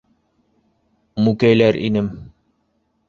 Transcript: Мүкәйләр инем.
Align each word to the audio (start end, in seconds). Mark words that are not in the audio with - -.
Мүкәйләр 1.27 1.81
инем. 1.91 2.11